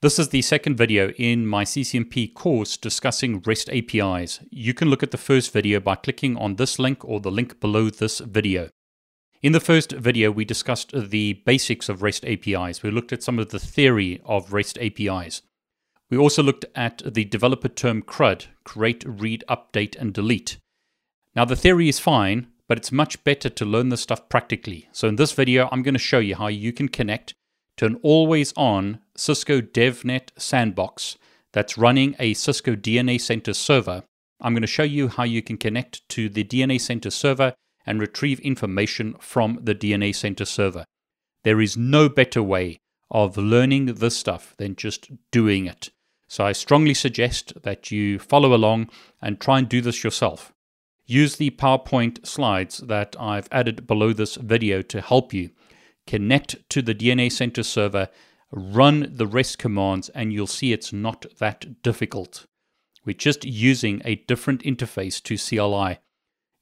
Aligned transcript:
This 0.00 0.20
is 0.20 0.28
the 0.28 0.42
second 0.42 0.76
video 0.76 1.10
in 1.16 1.44
my 1.44 1.64
CCNP 1.64 2.32
course 2.32 2.76
discussing 2.76 3.42
REST 3.44 3.68
APIs. 3.70 4.38
You 4.48 4.72
can 4.72 4.90
look 4.90 5.02
at 5.02 5.10
the 5.10 5.18
first 5.18 5.52
video 5.52 5.80
by 5.80 5.96
clicking 5.96 6.36
on 6.36 6.54
this 6.54 6.78
link 6.78 7.04
or 7.04 7.18
the 7.18 7.32
link 7.32 7.58
below 7.58 7.90
this 7.90 8.20
video. 8.20 8.68
In 9.42 9.50
the 9.50 9.58
first 9.58 9.90
video, 9.90 10.30
we 10.30 10.44
discussed 10.44 10.92
the 10.92 11.42
basics 11.44 11.88
of 11.88 12.04
REST 12.04 12.24
APIs. 12.26 12.80
We 12.80 12.92
looked 12.92 13.12
at 13.12 13.24
some 13.24 13.40
of 13.40 13.48
the 13.48 13.58
theory 13.58 14.20
of 14.24 14.52
REST 14.52 14.78
APIs. 14.78 15.42
We 16.10 16.16
also 16.16 16.44
looked 16.44 16.66
at 16.76 17.02
the 17.04 17.24
developer 17.24 17.68
term 17.68 18.02
CRUD 18.02 18.46
create, 18.62 19.02
read, 19.04 19.42
update, 19.48 19.96
and 19.98 20.14
delete. 20.14 20.58
Now, 21.34 21.44
the 21.44 21.56
theory 21.56 21.88
is 21.88 21.98
fine, 21.98 22.46
but 22.68 22.78
it's 22.78 22.92
much 22.92 23.24
better 23.24 23.48
to 23.48 23.64
learn 23.64 23.88
this 23.88 24.02
stuff 24.02 24.28
practically. 24.28 24.88
So, 24.92 25.08
in 25.08 25.16
this 25.16 25.32
video, 25.32 25.68
I'm 25.72 25.82
going 25.82 25.94
to 25.94 25.98
show 25.98 26.20
you 26.20 26.36
how 26.36 26.46
you 26.46 26.72
can 26.72 26.88
connect 26.88 27.34
to 27.78 27.86
an 27.86 27.98
always 28.02 28.52
on 28.56 29.00
Cisco 29.16 29.60
DevNet 29.60 30.30
sandbox 30.36 31.16
that's 31.52 31.78
running 31.78 32.14
a 32.18 32.34
Cisco 32.34 32.74
DNA 32.74 33.20
Center 33.20 33.54
server. 33.54 34.02
I'm 34.40 34.52
going 34.52 34.62
to 34.62 34.66
show 34.66 34.82
you 34.82 35.08
how 35.08 35.22
you 35.22 35.42
can 35.42 35.56
connect 35.56 36.06
to 36.10 36.28
the 36.28 36.44
DNA 36.44 36.80
Center 36.80 37.10
server 37.10 37.54
and 37.86 38.00
retrieve 38.00 38.40
information 38.40 39.14
from 39.20 39.60
the 39.62 39.74
DNA 39.74 40.14
Center 40.14 40.44
server. 40.44 40.84
There 41.44 41.60
is 41.60 41.76
no 41.76 42.08
better 42.08 42.42
way 42.42 42.80
of 43.10 43.36
learning 43.36 43.86
this 43.86 44.16
stuff 44.16 44.54
than 44.58 44.76
just 44.76 45.10
doing 45.30 45.66
it. 45.66 45.90
So 46.26 46.44
I 46.44 46.52
strongly 46.52 46.94
suggest 46.94 47.62
that 47.62 47.90
you 47.90 48.18
follow 48.18 48.54
along 48.54 48.90
and 49.22 49.40
try 49.40 49.58
and 49.58 49.68
do 49.68 49.80
this 49.80 50.04
yourself. 50.04 50.52
Use 51.06 51.36
the 51.36 51.50
PowerPoint 51.50 52.26
slides 52.26 52.78
that 52.78 53.16
I've 53.18 53.48
added 53.50 53.86
below 53.86 54.12
this 54.12 54.34
video 54.34 54.82
to 54.82 55.00
help 55.00 55.32
you 55.32 55.50
connect 56.08 56.56
to 56.70 56.80
the 56.80 56.94
DNA 56.94 57.30
Center 57.30 57.62
server, 57.62 58.08
run 58.50 59.06
the 59.10 59.26
REST 59.26 59.58
commands, 59.58 60.08
and 60.08 60.32
you'll 60.32 60.46
see 60.46 60.72
it's 60.72 60.90
not 60.90 61.26
that 61.38 61.82
difficult. 61.82 62.46
We're 63.04 63.12
just 63.12 63.44
using 63.44 64.00
a 64.06 64.16
different 64.26 64.62
interface 64.62 65.22
to 65.24 65.36
CLI. 65.36 65.98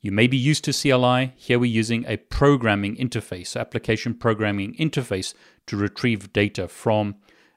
You 0.01 0.11
may 0.11 0.27
be 0.27 0.37
used 0.37 0.65
to 0.65 0.73
CLI. 0.73 1.33
Here 1.37 1.61
we're 1.61 1.67
using 1.67 2.05
a 2.09 2.17
programming 2.17 2.97
interface, 2.97 3.59
application 3.59 4.15
programming 4.15 4.75
interface, 4.75 5.33
to 5.69 5.77
retrieve 5.77 6.33
data 6.33 6.67
from 6.67 7.15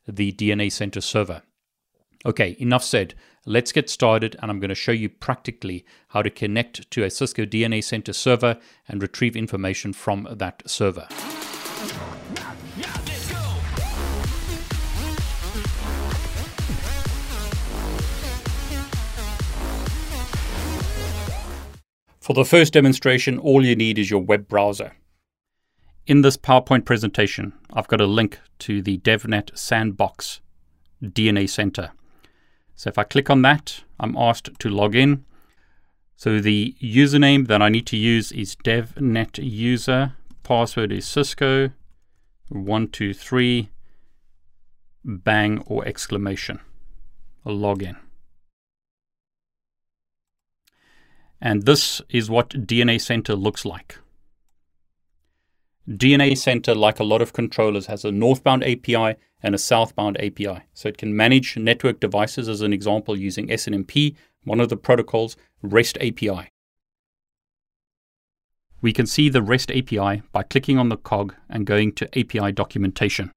the 0.07 0.31
DNA 0.31 0.71
Center 0.71 1.01
server. 1.01 1.41
Okay, 2.23 2.55
enough 2.59 2.83
said. 2.83 3.15
Let's 3.47 3.71
get 3.71 3.89
started, 3.89 4.35
and 4.39 4.51
I'm 4.51 4.59
going 4.59 4.69
to 4.69 4.75
show 4.75 4.91
you 4.91 5.09
practically 5.09 5.85
how 6.09 6.21
to 6.21 6.29
connect 6.29 6.91
to 6.91 7.03
a 7.03 7.09
Cisco 7.09 7.45
DNA 7.45 7.83
Center 7.83 8.13
server 8.13 8.59
and 8.87 9.01
retrieve 9.01 9.35
information 9.35 9.91
from 9.91 10.27
that 10.29 10.61
server. 10.69 11.07
For 22.29 22.33
the 22.33 22.45
first 22.45 22.73
demonstration, 22.73 23.39
all 23.39 23.65
you 23.65 23.75
need 23.75 23.97
is 23.97 24.11
your 24.11 24.19
web 24.19 24.47
browser. 24.47 24.91
In 26.05 26.21
this 26.21 26.37
PowerPoint 26.37 26.85
presentation, 26.85 27.53
I've 27.73 27.87
got 27.87 28.01
a 28.01 28.05
link 28.05 28.39
to 28.59 28.83
the 28.83 28.99
DevNet 28.99 29.57
Sandbox 29.57 30.41
DNA 31.03 31.49
Center. 31.49 31.91
So 32.75 32.89
if 32.89 32.99
I 32.99 33.03
click 33.03 33.31
on 33.31 33.41
that, 33.41 33.83
I'm 33.99 34.15
asked 34.15 34.51
to 34.59 34.69
log 34.69 34.95
in. 34.95 35.25
So 36.17 36.39
the 36.39 36.75
username 36.79 37.47
that 37.47 37.63
I 37.63 37.69
need 37.69 37.87
to 37.87 37.97
use 37.97 38.31
is 38.31 38.55
DevNet 38.57 39.39
user. 39.41 40.13
Password 40.49 40.91
is 40.91 41.05
Cisco 41.05 41.69
123 42.47 43.69
bang 45.05 45.59
or 45.67 45.87
exclamation. 45.87 46.59
A 47.45 47.51
login. 47.51 47.97
And 51.39 51.67
this 51.67 52.01
is 52.09 52.31
what 52.31 52.49
DNA 52.49 52.99
Center 52.99 53.35
looks 53.35 53.63
like. 53.63 53.99
DNA 55.87 56.35
Center, 56.35 56.73
like 56.73 56.99
a 56.99 57.03
lot 57.03 57.21
of 57.21 57.31
controllers, 57.31 57.85
has 57.85 58.03
a 58.03 58.11
northbound 58.11 58.63
API 58.63 59.17
and 59.43 59.53
a 59.53 59.59
southbound 59.59 60.17
API. 60.19 60.63
So 60.73 60.89
it 60.89 60.97
can 60.97 61.15
manage 61.15 61.57
network 61.57 61.99
devices, 61.99 62.49
as 62.49 62.61
an 62.61 62.73
example, 62.73 63.15
using 63.15 63.49
SNMP, 63.49 64.15
one 64.45 64.59
of 64.59 64.69
the 64.69 64.77
protocols, 64.77 65.37
REST 65.61 65.99
API. 66.01 66.49
We 68.81 68.93
can 68.93 69.05
see 69.05 69.29
the 69.29 69.41
REST 69.41 69.71
API 69.71 70.21
by 70.31 70.43
clicking 70.43 70.77
on 70.77 70.89
the 70.89 70.97
cog 70.97 71.35
and 71.49 71.65
going 71.65 71.91
to 71.93 72.19
API 72.19 72.51
documentation. 72.51 73.31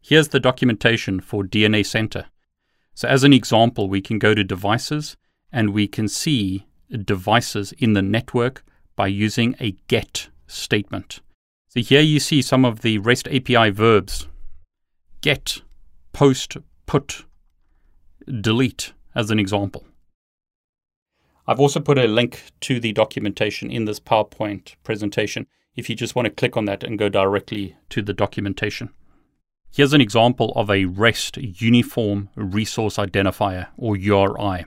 Here's 0.00 0.28
the 0.28 0.40
documentation 0.40 1.20
for 1.20 1.42
DNA 1.42 1.84
Center. 1.84 2.26
So, 2.94 3.08
as 3.08 3.24
an 3.24 3.32
example, 3.32 3.88
we 3.88 4.00
can 4.00 4.18
go 4.18 4.34
to 4.34 4.44
devices 4.44 5.16
and 5.50 5.72
we 5.72 5.88
can 5.88 6.08
see 6.08 6.66
devices 7.04 7.72
in 7.72 7.94
the 7.94 8.02
network 8.02 8.62
by 8.94 9.08
using 9.08 9.56
a 9.58 9.72
get 9.88 10.28
statement. 10.46 11.20
So, 11.68 11.80
here 11.80 12.02
you 12.02 12.20
see 12.20 12.42
some 12.42 12.64
of 12.64 12.82
the 12.82 12.98
REST 12.98 13.28
API 13.28 13.70
verbs 13.70 14.28
get, 15.22 15.62
post, 16.12 16.58
put, 16.86 17.24
delete, 18.40 18.92
as 19.14 19.30
an 19.30 19.40
example. 19.40 19.86
I've 21.46 21.60
also 21.60 21.80
put 21.80 21.98
a 21.98 22.06
link 22.06 22.42
to 22.60 22.80
the 22.80 22.92
documentation 22.92 23.70
in 23.70 23.84
this 23.84 24.00
PowerPoint 24.00 24.76
presentation 24.82 25.46
if 25.76 25.90
you 25.90 25.96
just 25.96 26.14
want 26.14 26.26
to 26.26 26.32
click 26.32 26.56
on 26.56 26.64
that 26.66 26.82
and 26.82 26.98
go 26.98 27.08
directly 27.08 27.76
to 27.90 28.00
the 28.00 28.14
documentation. 28.14 28.90
Here's 29.70 29.92
an 29.92 30.00
example 30.00 30.52
of 30.54 30.70
a 30.70 30.84
REST 30.84 31.36
Uniform 31.36 32.30
Resource 32.36 32.96
Identifier, 32.96 33.66
or 33.76 33.96
URI. 33.96 34.64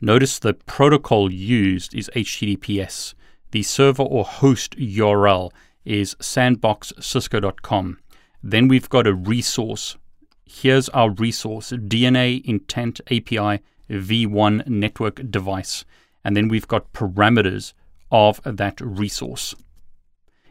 Notice 0.00 0.38
the 0.38 0.54
protocol 0.54 1.32
used 1.32 1.94
is 1.94 2.10
HTTPS. 2.14 3.14
The 3.52 3.62
server 3.62 4.02
or 4.02 4.24
host 4.24 4.76
URL 4.76 5.50
is 5.86 6.14
sandboxcisco.com. 6.16 7.98
Then 8.42 8.68
we've 8.68 8.90
got 8.90 9.06
a 9.06 9.14
resource. 9.14 9.96
Here's 10.44 10.90
our 10.90 11.10
resource 11.10 11.72
DNA 11.72 12.44
Intent 12.44 13.00
API 13.10 13.62
V1 13.90 14.66
network 14.66 15.30
device. 15.30 15.84
And 16.24 16.36
then 16.36 16.48
we've 16.48 16.68
got 16.68 16.92
parameters 16.92 17.72
of 18.10 18.40
that 18.44 18.80
resource. 18.80 19.54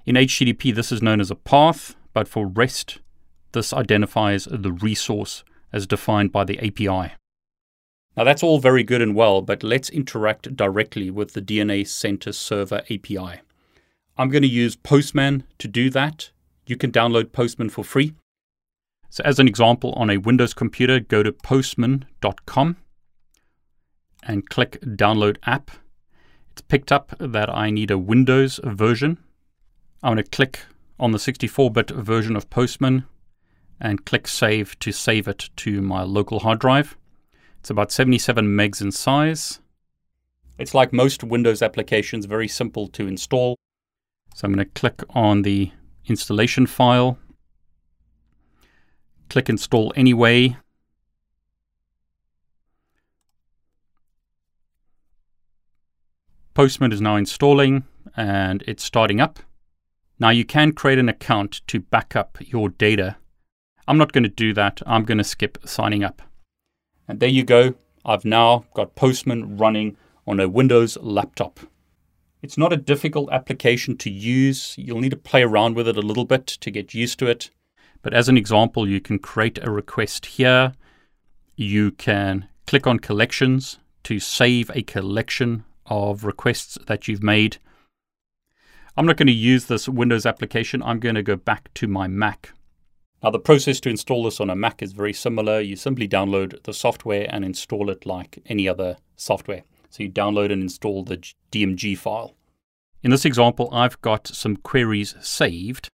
In 0.06 0.16
HTTP, 0.16 0.74
this 0.74 0.92
is 0.92 1.02
known 1.02 1.20
as 1.20 1.32
a 1.32 1.36
path, 1.36 1.96
but 2.14 2.28
for 2.28 2.48
REST, 2.48 3.00
this 3.54 3.74
identifies 3.74 4.48
the 4.52 4.72
resource 4.72 5.44
as 5.74 5.88
defined 5.88 6.32
by 6.32 6.44
the 6.44 6.60
API. 6.60 7.14
Now, 8.16 8.24
that's 8.24 8.44
all 8.44 8.60
very 8.60 8.84
good 8.84 9.02
and 9.02 9.16
well, 9.16 9.42
but 9.42 9.64
let's 9.64 9.90
interact 9.90 10.56
directly 10.56 11.10
with 11.10 11.34
the 11.34 11.42
DNA 11.42 11.86
Center 11.88 12.32
Server 12.32 12.82
API. 12.90 13.42
I'm 14.18 14.30
going 14.30 14.44
to 14.44 14.48
use 14.48 14.78
Postman 14.78 15.44
to 15.58 15.68
do 15.68 15.90
that. 15.90 16.30
You 16.66 16.78
can 16.78 16.92
download 16.92 17.34
Postman 17.34 17.70
for 17.70 17.84
free. 17.84 18.14
So, 19.10 19.22
as 19.26 19.40
an 19.40 19.48
example, 19.48 19.92
on 19.94 20.10
a 20.10 20.18
Windows 20.18 20.54
computer, 20.54 21.00
go 21.00 21.24
to 21.24 21.32
postman.com 21.32 22.78
and 24.26 24.50
click 24.50 24.80
Download 24.82 25.38
App. 25.46 25.72
It's 26.52 26.62
picked 26.62 26.92
up 26.92 27.16
that 27.20 27.50
I 27.50 27.70
need 27.70 27.92
a 27.92 27.98
Windows 27.98 28.60
version. 28.64 29.18
I'm 30.02 30.16
going 30.16 30.24
to 30.24 30.30
click 30.30 30.62
on 31.00 31.12
the 31.12 31.20
64 31.20 31.72
bit 31.72 31.90
version 31.90 32.36
of 32.36 32.50
Postman, 32.50 33.06
and 33.80 34.06
click 34.06 34.28
Save 34.28 34.78
to 34.80 34.92
save 34.92 35.28
it 35.28 35.50
to 35.58 35.82
my 35.82 36.04
local 36.04 36.40
hard 36.40 36.60
drive. 36.60 36.98
It's 37.60 37.70
about 37.70 37.92
77 37.92 38.46
megs 38.46 38.82
in 38.82 38.92
size. 38.92 39.60
It's 40.58 40.74
like 40.74 40.94
most 40.94 41.24
Windows 41.24 41.62
applications, 41.62 42.26
very 42.26 42.48
simple 42.48 42.88
to 42.90 43.08
install. 43.08 43.58
So 44.36 44.46
I'm 44.46 44.54
going 44.54 44.66
to 44.66 44.80
click 44.80 45.02
on 45.10 45.42
the 45.42 45.72
installation 46.08 46.68
file, 46.68 47.18
click 49.30 49.50
Install 49.50 49.94
Anyway. 49.96 50.58
Postman 56.56 56.94
is 56.94 57.02
now 57.02 57.18
installing 57.18 57.84
and 58.16 58.64
it's 58.66 58.82
starting 58.82 59.20
up. 59.20 59.40
Now, 60.20 60.30
you 60.30 60.46
can 60.46 60.72
create 60.72 60.98
an 60.98 61.10
account 61.10 61.60
to 61.68 61.82
back 61.82 62.16
up 62.16 62.38
your 62.40 62.70
data. 62.70 63.18
I'm 63.90 63.98
not 63.98 64.14
going 64.14 64.24
to 64.24 64.30
do 64.30 64.54
that. 64.54 64.82
I'm 64.88 65.04
going 65.04 65.18
to 65.18 65.24
skip 65.26 65.58
signing 65.66 66.02
up. 66.02 66.22
And 67.10 67.20
there 67.20 67.28
you 67.28 67.44
go. 67.44 67.76
I've 68.06 68.24
now 68.24 68.64
got 68.74 68.96
Postman 68.96 69.58
running 69.58 69.98
on 70.26 70.40
a 70.40 70.48
Windows 70.48 70.98
laptop. 71.02 71.60
It's 72.42 72.58
not 72.58 72.72
a 72.72 72.78
difficult 72.78 73.30
application 73.34 73.98
to 73.98 74.10
use. 74.10 74.76
You'll 74.78 75.02
need 75.02 75.10
to 75.10 75.18
play 75.18 75.44
around 75.44 75.76
with 75.76 75.90
it 75.90 75.98
a 75.98 76.02
little 76.02 76.24
bit 76.24 76.48
to 76.48 76.72
get 76.72 76.94
used 76.94 77.20
to 77.20 77.28
it. 77.28 77.50
But 78.02 78.14
as 78.14 78.30
an 78.30 78.38
example, 78.38 78.88
you 78.88 79.02
can 79.02 79.20
create 79.20 79.60
a 79.62 79.70
request 79.70 80.26
here. 80.26 80.72
You 81.58 81.92
can 81.92 82.48
click 82.66 82.88
on 82.88 83.00
collections 83.00 83.80
to 84.04 84.22
save 84.22 84.72
a 84.74 84.84
collection 84.84 85.66
of 85.88 86.24
requests 86.24 86.78
that 86.88 87.08
you've 87.08 87.24
made. 87.24 87.58
I'm 88.98 89.06
not 89.06 89.18
going 89.18 89.28
to 89.28 89.34
use 89.34 89.66
this 89.66 89.90
Windows 89.90 90.26
application. 90.26 90.82
I'm 90.82 91.00
going 91.00 91.16
to 91.16 91.24
go 91.24 91.36
back 91.36 91.74
to 91.76 91.88
my 91.88 92.08
Mac. 92.08 92.54
Now, 93.22 93.32
the 93.32 93.40
process 93.40 93.80
to 93.82 93.90
install 93.90 94.24
this 94.24 94.40
on 94.40 94.50
a 94.50 94.56
Mac 94.56 94.82
is 94.84 94.94
very 94.94 95.14
similar. 95.14 95.60
You 95.60 95.76
simply 95.76 96.08
download 96.08 96.62
the 96.64 96.74
software 96.74 97.28
and 97.30 97.44
install 97.44 97.90
it 97.90 98.06
like 98.06 98.42
any 98.46 98.68
other 98.68 98.98
software. 99.16 99.64
So 99.90 100.04
you 100.04 100.12
download 100.12 100.52
and 100.52 100.62
install 100.62 101.04
the 101.04 101.18
DMG 101.52 101.98
file. 101.98 102.36
In 103.02 103.12
this 103.12 103.26
example, 103.26 103.70
I've 103.72 104.02
got 104.02 104.28
some 104.28 104.58
queries 104.58 105.16
saved. 105.22 105.90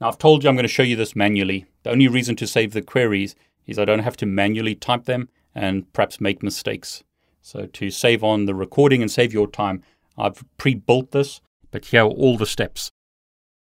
Now, 0.00 0.08
I've 0.08 0.18
told 0.18 0.42
you 0.42 0.50
I'm 0.50 0.56
going 0.56 0.64
to 0.64 0.68
show 0.68 0.82
you 0.82 0.96
this 0.96 1.16
manually. 1.16 1.66
The 1.82 1.90
only 1.90 2.08
reason 2.08 2.36
to 2.36 2.46
save 2.46 2.72
the 2.72 2.82
queries 2.82 3.34
is 3.66 3.78
I 3.78 3.84
don't 3.84 4.00
have 4.00 4.16
to 4.18 4.26
manually 4.26 4.74
type 4.74 5.04
them 5.04 5.28
and 5.54 5.90
perhaps 5.92 6.20
make 6.20 6.42
mistakes. 6.42 7.02
So 7.46 7.66
to 7.66 7.92
save 7.92 8.24
on 8.24 8.46
the 8.46 8.56
recording 8.56 9.02
and 9.02 9.08
save 9.08 9.32
your 9.32 9.46
time, 9.46 9.84
I've 10.18 10.44
pre-built 10.58 11.12
this 11.12 11.40
but 11.70 11.84
here 11.84 12.02
are 12.02 12.08
all 12.08 12.36
the 12.36 12.44
steps. 12.44 12.90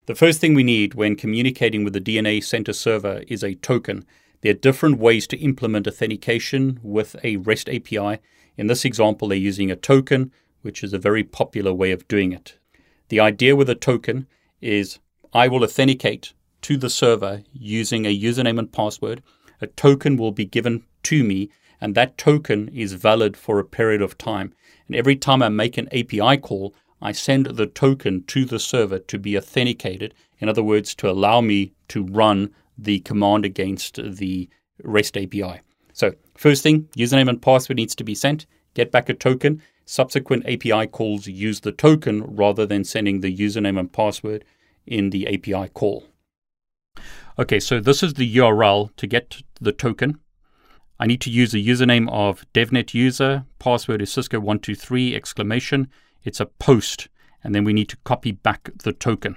The 0.06 0.14
first 0.14 0.40
thing 0.40 0.54
we 0.54 0.62
need 0.62 0.94
when 0.94 1.16
communicating 1.16 1.82
with 1.82 1.92
the 1.92 2.00
DNA 2.00 2.44
Center 2.44 2.72
server 2.72 3.24
is 3.26 3.42
a 3.42 3.56
token. 3.56 4.06
There 4.42 4.52
are 4.52 4.54
different 4.54 4.98
ways 4.98 5.26
to 5.26 5.38
implement 5.38 5.88
authentication 5.88 6.78
with 6.84 7.16
a 7.24 7.38
REST 7.38 7.68
API. 7.68 8.20
In 8.56 8.68
this 8.68 8.84
example, 8.84 9.26
they're 9.26 9.38
using 9.38 9.72
a 9.72 9.76
token, 9.76 10.30
which 10.62 10.84
is 10.84 10.92
a 10.92 10.98
very 10.98 11.24
popular 11.24 11.74
way 11.74 11.90
of 11.90 12.06
doing 12.06 12.30
it. 12.30 12.56
The 13.08 13.18
idea 13.18 13.56
with 13.56 13.68
a 13.68 13.74
token 13.74 14.28
is 14.60 15.00
I 15.32 15.48
will 15.48 15.64
authenticate 15.64 16.32
to 16.62 16.76
the 16.76 16.90
server 16.90 17.42
using 17.52 18.06
a 18.06 18.16
username 18.16 18.60
and 18.60 18.72
password. 18.72 19.20
A 19.60 19.66
token 19.66 20.16
will 20.16 20.30
be 20.30 20.44
given 20.44 20.84
to 21.02 21.24
me, 21.24 21.50
and 21.84 21.94
that 21.94 22.16
token 22.16 22.69
is 22.69 22.94
valid 22.94 23.36
for 23.36 23.58
a 23.58 23.64
period 23.64 24.00
of 24.00 24.16
time. 24.16 24.54
And 24.86 24.96
every 24.96 25.16
time 25.16 25.42
I 25.42 25.50
make 25.50 25.76
an 25.76 25.86
API 25.88 26.38
call, 26.38 26.75
I 27.02 27.12
send 27.12 27.44
the 27.44 27.66
token 27.66 28.25
to 28.28 28.46
the 28.46 28.58
server 28.58 28.98
to 29.00 29.19
be 29.19 29.36
authenticated. 29.36 30.14
In 30.38 30.48
other 30.48 30.62
words, 30.62 30.94
to 30.94 31.10
allow 31.10 31.42
me 31.42 31.75
to 31.88 32.02
run 32.02 32.54
the 32.78 33.00
command 33.00 33.44
against 33.44 33.96
the 34.02 34.48
REST 34.82 35.19
API. 35.19 35.60
So, 35.92 36.14
first 36.34 36.62
thing, 36.62 36.88
username 36.96 37.28
and 37.28 37.42
password 37.42 37.76
needs 37.76 37.94
to 37.96 38.04
be 38.04 38.14
sent. 38.14 38.46
Get 38.72 38.90
back 38.90 39.10
a 39.10 39.12
token. 39.12 39.60
Subsequent 39.84 40.46
API 40.46 40.86
calls 40.86 41.26
use 41.26 41.60
the 41.60 41.72
token 41.72 42.22
rather 42.22 42.64
than 42.64 42.84
sending 42.84 43.20
the 43.20 43.36
username 43.36 43.78
and 43.78 43.92
password 43.92 44.42
in 44.86 45.10
the 45.10 45.28
API 45.28 45.69
call. 45.69 46.06
Okay, 47.38 47.60
so 47.60 47.78
this 47.78 48.02
is 48.02 48.14
the 48.14 48.36
URL 48.36 48.88
to 48.96 49.06
get 49.06 49.42
the 49.60 49.72
token. 49.72 50.19
I 50.99 51.06
need 51.06 51.20
to 51.23 51.31
use 51.31 51.55
a 51.55 51.58
username 51.58 52.08
of 52.11 52.46
devnet 52.55 52.94
user, 52.94 53.44
password 53.58 54.02
is 54.02 54.11
Cisco123 54.11 55.14
exclamation, 55.14 55.88
it's 56.23 56.41
a 56.41 56.46
post, 56.46 57.08
and 57.43 57.55
then 57.55 57.64
we 57.64 57.73
need 57.73 57.88
to 57.88 57.96
copy 58.05 58.32
back 58.32 58.70
the 58.82 58.93
token. 58.93 59.37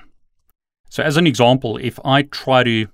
So, 0.90 1.04
as 1.04 1.18
an 1.18 1.28
example, 1.28 1.78
if 1.78 2.00
I 2.06 2.22
try 2.22 2.64
to 2.64 2.88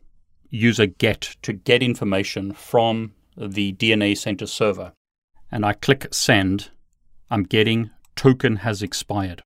use 0.50 0.80
a 0.80 0.88
get 0.88 1.36
to 1.42 1.54
get 1.54 1.84
information 1.84 2.54
from 2.54 3.14
the 3.36 3.74
DNA 3.74 4.18
Center 4.18 4.48
server, 4.48 4.94
and 5.52 5.66
I 5.66 5.74
click 5.74 6.08
send, 6.12 6.72
I'm 7.30 7.44
getting 7.44 7.92
token 8.16 8.58
has 8.58 8.82
expired. 8.82 9.42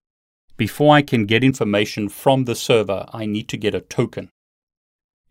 Before 0.57 0.95
I 0.95 1.01
can 1.01 1.25
get 1.25 1.43
information 1.43 2.09
from 2.09 2.45
the 2.45 2.55
server, 2.55 3.05
I 3.13 3.25
need 3.25 3.47
to 3.49 3.57
get 3.57 3.75
a 3.75 3.81
token. 3.81 4.29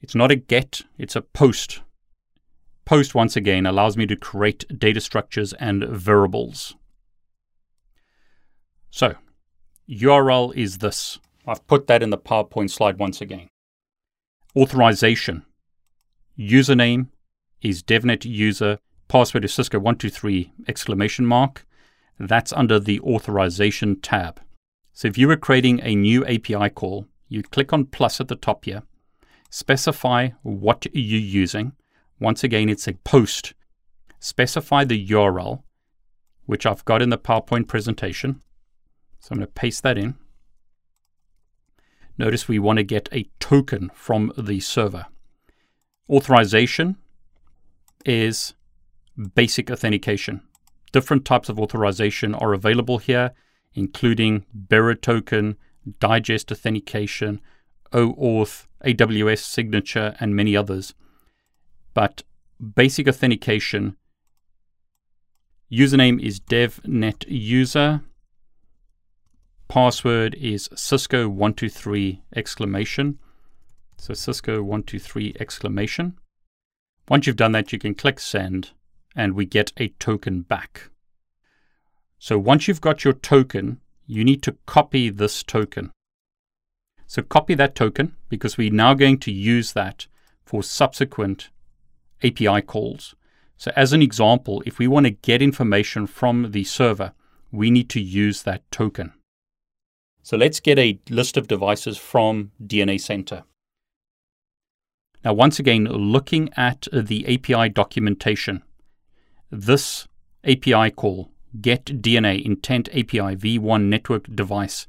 It's 0.00 0.14
not 0.14 0.30
a 0.30 0.36
get, 0.36 0.82
it's 0.98 1.16
a 1.16 1.22
post. 1.22 1.80
Post, 2.86 3.16
once 3.16 3.34
again, 3.36 3.66
allows 3.66 3.96
me 3.96 4.06
to 4.06 4.14
create 4.16 4.64
data 4.78 5.00
structures 5.00 5.52
and 5.54 5.84
variables. 5.84 6.76
So, 8.90 9.16
URL 9.90 10.54
is 10.54 10.78
this. 10.78 11.18
I've 11.46 11.66
put 11.66 11.88
that 11.88 12.02
in 12.02 12.10
the 12.10 12.16
PowerPoint 12.16 12.70
slide 12.70 12.98
once 12.98 13.20
again. 13.20 13.48
Authorization. 14.56 15.44
Username 16.38 17.08
is 17.60 17.82
devnet 17.82 18.24
user, 18.24 18.78
password 19.08 19.44
is 19.44 19.52
Cisco123 19.52 20.50
exclamation 20.68 21.26
mark. 21.26 21.66
That's 22.20 22.52
under 22.52 22.78
the 22.78 23.00
authorization 23.00 24.00
tab. 24.00 24.40
So 24.92 25.08
if 25.08 25.18
you 25.18 25.26
were 25.28 25.36
creating 25.36 25.80
a 25.82 25.94
new 25.94 26.24
API 26.24 26.70
call, 26.70 27.06
you 27.28 27.42
click 27.42 27.72
on 27.72 27.86
plus 27.86 28.20
at 28.20 28.28
the 28.28 28.36
top 28.36 28.64
here, 28.64 28.84
specify 29.50 30.30
what 30.42 30.86
you're 30.94 31.20
using. 31.20 31.72
Once 32.18 32.42
again, 32.42 32.68
it's 32.68 32.88
a 32.88 32.94
post. 32.94 33.54
Specify 34.18 34.84
the 34.84 35.06
URL, 35.08 35.62
which 36.46 36.64
I've 36.64 36.84
got 36.84 37.02
in 37.02 37.10
the 37.10 37.18
PowerPoint 37.18 37.68
presentation. 37.68 38.42
So 39.20 39.28
I'm 39.32 39.38
going 39.38 39.46
to 39.46 39.52
paste 39.52 39.82
that 39.82 39.98
in. 39.98 40.14
Notice 42.18 42.48
we 42.48 42.58
want 42.58 42.78
to 42.78 42.82
get 42.82 43.08
a 43.12 43.28
token 43.40 43.90
from 43.94 44.32
the 44.38 44.60
server. 44.60 45.06
Authorization 46.08 46.96
is 48.04 48.54
basic 49.34 49.70
authentication. 49.70 50.40
Different 50.92 51.24
types 51.24 51.48
of 51.48 51.58
authorization 51.58 52.34
are 52.34 52.54
available 52.54 52.98
here, 52.98 53.32
including 53.74 54.46
bearer 54.54 54.94
token, 54.94 55.56
digest 56.00 56.50
authentication, 56.50 57.40
OAuth, 57.92 58.66
AWS 58.84 59.40
signature, 59.40 60.16
and 60.20 60.34
many 60.34 60.56
others. 60.56 60.94
But 61.96 62.24
basic 62.74 63.08
authentication 63.08 63.96
username 65.72 66.20
is 66.20 66.38
devnet 66.38 67.24
user 67.26 68.02
password 69.66 70.34
is 70.34 70.68
Cisco123 70.74 72.20
exclamation. 72.36 73.18
So 73.96 74.12
Cisco123 74.12 75.40
exclamation. 75.40 76.18
Once 77.08 77.26
you've 77.26 77.36
done 77.36 77.52
that, 77.52 77.72
you 77.72 77.78
can 77.78 77.94
click 77.94 78.20
send 78.20 78.72
and 79.14 79.32
we 79.32 79.46
get 79.46 79.72
a 79.78 79.88
token 79.98 80.42
back. 80.42 80.90
So 82.18 82.38
once 82.38 82.68
you've 82.68 82.82
got 82.82 83.04
your 83.04 83.14
token, 83.14 83.80
you 84.06 84.22
need 84.22 84.42
to 84.42 84.58
copy 84.66 85.08
this 85.08 85.42
token. 85.42 85.92
So 87.06 87.22
copy 87.22 87.54
that 87.54 87.74
token 87.74 88.16
because 88.28 88.58
we're 88.58 88.70
now 88.70 88.92
going 88.92 89.16
to 89.20 89.32
use 89.32 89.72
that 89.72 90.08
for 90.44 90.62
subsequent 90.62 91.48
API 92.22 92.62
calls. 92.62 93.14
So 93.56 93.72
as 93.74 93.92
an 93.92 94.02
example, 94.02 94.62
if 94.66 94.78
we 94.78 94.86
want 94.86 95.06
to 95.06 95.10
get 95.10 95.40
information 95.40 96.06
from 96.06 96.50
the 96.52 96.64
server, 96.64 97.12
we 97.50 97.70
need 97.70 97.88
to 97.90 98.00
use 98.00 98.42
that 98.42 98.70
token. 98.70 99.12
So 100.22 100.36
let's 100.36 100.60
get 100.60 100.78
a 100.78 100.98
list 101.08 101.36
of 101.36 101.48
devices 101.48 101.96
from 101.96 102.50
DNA 102.62 103.00
Center. 103.00 103.44
Now, 105.24 105.32
once 105.32 105.58
again, 105.58 105.84
looking 105.84 106.50
at 106.56 106.86
the 106.92 107.26
API 107.26 107.68
documentation, 107.68 108.62
this 109.50 110.06
API 110.44 110.90
call, 110.90 111.30
get 111.60 111.84
DNA 111.86 112.44
intent 112.44 112.88
API 112.90 113.36
v1 113.36 113.84
network 113.84 114.34
device, 114.34 114.86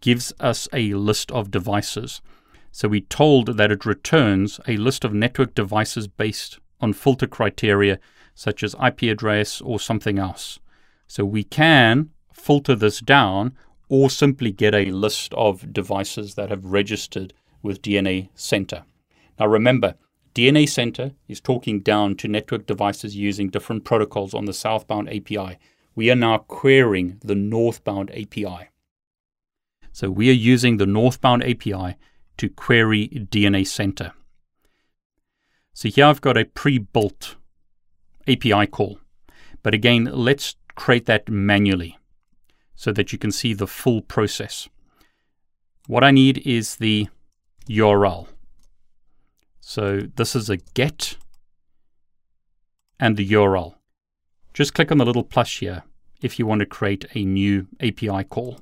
gives 0.00 0.32
us 0.38 0.68
a 0.72 0.94
list 0.94 1.30
of 1.32 1.50
devices. 1.50 2.20
So 2.70 2.88
we're 2.88 3.00
told 3.00 3.56
that 3.56 3.72
it 3.72 3.86
returns 3.86 4.60
a 4.68 4.76
list 4.76 5.04
of 5.04 5.14
network 5.14 5.54
devices 5.54 6.08
based 6.08 6.58
on 6.84 6.92
filter 6.92 7.26
criteria 7.26 7.98
such 8.34 8.62
as 8.62 8.76
IP 8.84 9.02
address 9.02 9.60
or 9.60 9.80
something 9.80 10.18
else. 10.18 10.60
So 11.08 11.24
we 11.24 11.42
can 11.42 12.10
filter 12.32 12.74
this 12.74 13.00
down 13.00 13.56
or 13.88 14.10
simply 14.10 14.50
get 14.52 14.74
a 14.74 14.90
list 14.90 15.34
of 15.34 15.72
devices 15.72 16.34
that 16.34 16.50
have 16.50 16.64
registered 16.64 17.32
with 17.62 17.82
DNA 17.82 18.28
Center. 18.34 18.84
Now 19.38 19.46
remember, 19.46 19.94
DNA 20.34 20.68
Center 20.68 21.12
is 21.28 21.40
talking 21.40 21.80
down 21.80 22.16
to 22.16 22.28
network 22.28 22.66
devices 22.66 23.16
using 23.16 23.48
different 23.48 23.84
protocols 23.84 24.34
on 24.34 24.46
the 24.46 24.52
southbound 24.52 25.08
API. 25.08 25.58
We 25.94 26.10
are 26.10 26.16
now 26.16 26.38
querying 26.38 27.18
the 27.24 27.36
northbound 27.36 28.10
API. 28.10 28.70
So 29.92 30.10
we 30.10 30.28
are 30.28 30.32
using 30.32 30.78
the 30.78 30.86
northbound 30.86 31.44
API 31.44 31.96
to 32.38 32.48
query 32.48 33.08
DNA 33.30 33.64
Center. 33.66 34.12
So 35.74 35.88
here 35.88 36.06
I've 36.06 36.20
got 36.20 36.38
a 36.38 36.44
pre-built 36.44 37.34
API 38.28 38.66
call. 38.68 39.00
But 39.62 39.74
again, 39.74 40.04
let's 40.04 40.54
create 40.76 41.06
that 41.06 41.28
manually 41.28 41.98
so 42.76 42.92
that 42.92 43.12
you 43.12 43.18
can 43.18 43.32
see 43.32 43.54
the 43.54 43.66
full 43.66 44.00
process. 44.00 44.68
What 45.86 46.04
I 46.04 46.12
need 46.12 46.38
is 46.46 46.76
the 46.76 47.08
URL. 47.68 48.28
So 49.60 50.00
this 50.14 50.36
is 50.36 50.48
a 50.48 50.58
get 50.58 51.16
and 53.00 53.16
the 53.16 53.28
URL. 53.28 53.74
Just 54.52 54.74
click 54.74 54.92
on 54.92 54.98
the 54.98 55.04
little 55.04 55.24
plus 55.24 55.56
here 55.56 55.82
if 56.22 56.38
you 56.38 56.46
want 56.46 56.60
to 56.60 56.66
create 56.66 57.04
a 57.14 57.24
new 57.24 57.66
API 57.80 58.24
call. 58.24 58.60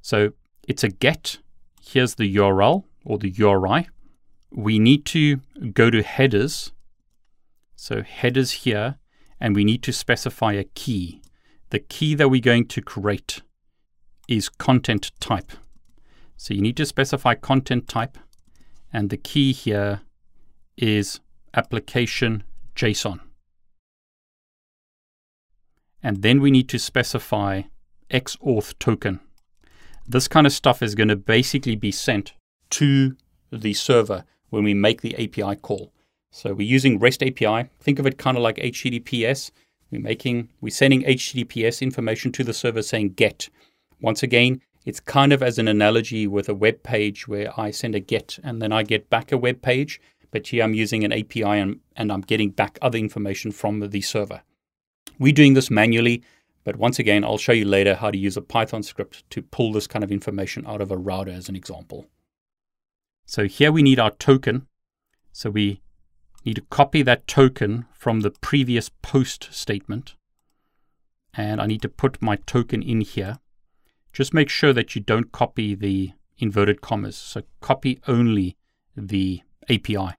So 0.00 0.32
it's 0.66 0.82
a 0.82 0.88
get. 0.88 1.38
Here's 1.82 2.14
the 2.14 2.36
URL 2.36 2.84
or 3.04 3.18
the 3.18 3.30
URI. 3.30 3.88
We 4.54 4.78
need 4.78 5.06
to 5.06 5.40
go 5.72 5.90
to 5.90 6.02
headers. 6.02 6.72
So 7.74 8.02
headers 8.02 8.52
here, 8.64 8.96
and 9.40 9.56
we 9.56 9.64
need 9.64 9.82
to 9.84 9.92
specify 9.92 10.52
a 10.52 10.64
key. 10.64 11.22
The 11.70 11.78
key 11.78 12.14
that 12.14 12.28
we're 12.28 12.40
going 12.40 12.66
to 12.68 12.82
create 12.82 13.40
is 14.28 14.48
content 14.48 15.10
type. 15.20 15.52
So 16.36 16.54
you 16.54 16.60
need 16.60 16.76
to 16.76 16.86
specify 16.86 17.34
content 17.34 17.88
type, 17.88 18.18
and 18.92 19.08
the 19.08 19.16
key 19.16 19.52
here 19.52 20.00
is 20.76 21.20
application 21.54 22.44
JSON. 22.76 23.20
And 26.02 26.22
then 26.22 26.40
we 26.40 26.50
need 26.50 26.68
to 26.70 26.78
specify 26.78 27.62
XAuth 28.10 28.78
token. 28.78 29.20
This 30.06 30.28
kind 30.28 30.46
of 30.46 30.52
stuff 30.52 30.82
is 30.82 30.94
going 30.94 31.08
to 31.08 31.16
basically 31.16 31.76
be 31.76 31.92
sent 31.92 32.34
to 32.70 33.16
the 33.50 33.72
server 33.72 34.24
when 34.52 34.64
we 34.64 34.74
make 34.74 35.00
the 35.00 35.14
API 35.14 35.56
call. 35.56 35.92
So 36.30 36.52
we're 36.52 36.68
using 36.68 36.98
REST 36.98 37.22
API. 37.22 37.70
Think 37.80 37.98
of 37.98 38.06
it 38.06 38.18
kind 38.18 38.36
of 38.36 38.42
like 38.42 38.56
HTTPS. 38.56 39.50
We're 39.90 40.02
making, 40.02 40.50
we're 40.60 40.70
sending 40.70 41.02
HTTPS 41.04 41.80
information 41.80 42.32
to 42.32 42.44
the 42.44 42.52
server 42.52 42.82
saying 42.82 43.14
get. 43.14 43.48
Once 44.00 44.22
again, 44.22 44.60
it's 44.84 45.00
kind 45.00 45.32
of 45.32 45.42
as 45.42 45.58
an 45.58 45.68
analogy 45.68 46.26
with 46.26 46.50
a 46.50 46.54
web 46.54 46.82
page 46.82 47.26
where 47.26 47.58
I 47.58 47.70
send 47.70 47.94
a 47.94 48.00
get 48.00 48.38
and 48.44 48.60
then 48.60 48.72
I 48.72 48.82
get 48.82 49.08
back 49.08 49.32
a 49.32 49.38
web 49.38 49.62
page. 49.62 50.00
But 50.30 50.46
here 50.46 50.64
I'm 50.64 50.74
using 50.74 51.02
an 51.02 51.12
API 51.12 51.44
and, 51.44 51.80
and 51.96 52.12
I'm 52.12 52.22
getting 52.22 52.50
back 52.50 52.78
other 52.82 52.98
information 52.98 53.52
from 53.52 53.80
the 53.80 54.00
server. 54.02 54.42
We're 55.18 55.32
doing 55.32 55.54
this 55.54 55.70
manually, 55.70 56.22
but 56.64 56.76
once 56.76 56.98
again, 56.98 57.24
I'll 57.24 57.38
show 57.38 57.52
you 57.52 57.64
later 57.64 57.94
how 57.94 58.10
to 58.10 58.18
use 58.18 58.36
a 58.36 58.42
Python 58.42 58.82
script 58.82 59.28
to 59.30 59.40
pull 59.40 59.72
this 59.72 59.86
kind 59.86 60.04
of 60.04 60.12
information 60.12 60.66
out 60.66 60.82
of 60.82 60.90
a 60.90 60.96
router 60.98 61.30
as 61.30 61.48
an 61.48 61.56
example. 61.56 62.06
So 63.26 63.46
here 63.46 63.72
we 63.72 63.82
need 63.82 63.98
our 63.98 64.10
token. 64.10 64.66
So 65.32 65.50
we 65.50 65.80
need 66.44 66.56
to 66.56 66.62
copy 66.62 67.02
that 67.02 67.26
token 67.26 67.86
from 67.92 68.20
the 68.20 68.30
previous 68.30 68.90
post 69.02 69.48
statement. 69.52 70.14
And 71.34 71.60
I 71.60 71.66
need 71.66 71.82
to 71.82 71.88
put 71.88 72.20
my 72.20 72.36
token 72.36 72.82
in 72.82 73.00
here. 73.00 73.38
Just 74.12 74.34
make 74.34 74.50
sure 74.50 74.72
that 74.74 74.94
you 74.94 75.00
don't 75.00 75.32
copy 75.32 75.74
the 75.74 76.12
inverted 76.38 76.82
commas. 76.82 77.16
So 77.16 77.42
copy 77.60 78.00
only 78.06 78.56
the 78.96 79.42
API. 79.70 80.14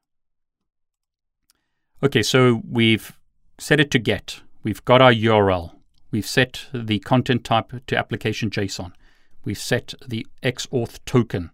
Okay, 2.02 2.24
so 2.24 2.62
we've 2.68 3.18
set 3.60 3.80
it 3.80 3.92
to 3.92 4.00
get. 4.00 4.42
We've 4.64 4.84
got 4.84 5.02
our 5.02 5.14
URL. 5.14 5.72
We've 6.12 6.26
set 6.26 6.66
the 6.74 7.00
content 7.00 7.44
type 7.44 7.72
to 7.88 7.98
application 7.98 8.50
JSON. 8.50 8.94
We've 9.46 9.58
set 9.58 9.94
the 10.06 10.26
XAuth 10.42 11.00
token 11.06 11.52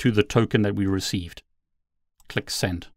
to 0.00 0.10
the 0.10 0.22
token 0.22 0.62
that 0.62 0.74
we 0.74 0.86
received. 0.86 1.42
Click 2.26 2.48
send. 2.48 2.88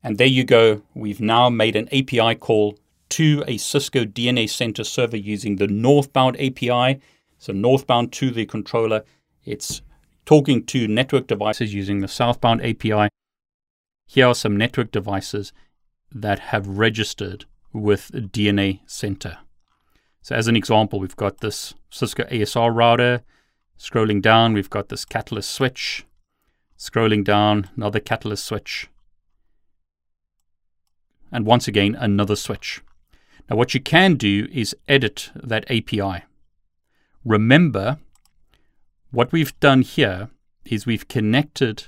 And 0.00 0.16
there 0.16 0.28
you 0.28 0.44
go. 0.44 0.82
We've 0.94 1.20
now 1.20 1.50
made 1.50 1.74
an 1.74 1.88
API 1.88 2.36
call 2.36 2.78
to 3.10 3.42
a 3.48 3.56
Cisco 3.56 4.04
DNA 4.04 4.48
Center 4.48 4.84
server 4.84 5.16
using 5.16 5.56
the 5.56 5.66
northbound 5.66 6.36
API. 6.40 7.00
So, 7.38 7.52
northbound 7.52 8.12
to 8.12 8.30
the 8.30 8.46
controller. 8.46 9.02
It's 9.44 9.82
talking 10.24 10.64
to 10.66 10.86
network 10.86 11.26
devices 11.26 11.74
using 11.74 11.98
the 11.98 12.06
southbound 12.06 12.64
API. 12.64 13.08
Here 14.06 14.28
are 14.28 14.36
some 14.36 14.56
network 14.56 14.92
devices 14.92 15.52
that 16.12 16.38
have 16.38 16.78
registered 16.78 17.44
with 17.72 18.12
DNA 18.12 18.80
Center. 18.86 19.38
So, 20.20 20.36
as 20.36 20.46
an 20.46 20.54
example, 20.54 21.00
we've 21.00 21.16
got 21.16 21.38
this 21.38 21.74
Cisco 21.90 22.22
ASR 22.24 22.72
router. 22.72 23.22
Scrolling 23.82 24.22
down, 24.22 24.52
we've 24.52 24.70
got 24.70 24.90
this 24.90 25.04
catalyst 25.04 25.50
switch. 25.50 26.06
Scrolling 26.78 27.24
down, 27.24 27.68
another 27.74 27.98
catalyst 27.98 28.44
switch. 28.44 28.88
And 31.32 31.44
once 31.44 31.66
again, 31.66 31.96
another 31.96 32.36
switch. 32.36 32.80
Now, 33.50 33.56
what 33.56 33.74
you 33.74 33.80
can 33.80 34.14
do 34.14 34.46
is 34.52 34.76
edit 34.86 35.32
that 35.34 35.68
API. 35.68 36.22
Remember, 37.24 37.98
what 39.10 39.32
we've 39.32 39.58
done 39.58 39.82
here 39.82 40.30
is 40.64 40.86
we've 40.86 41.08
connected 41.08 41.86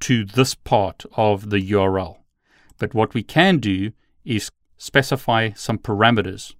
to 0.00 0.24
this 0.24 0.54
part 0.54 1.04
of 1.16 1.50
the 1.50 1.68
URL. 1.72 2.18
But 2.78 2.94
what 2.94 3.12
we 3.12 3.24
can 3.24 3.58
do 3.58 3.90
is 4.24 4.52
specify 4.78 5.50
some 5.56 5.78
parameters. 5.78 6.54